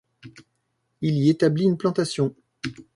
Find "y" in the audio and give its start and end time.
1.19-1.29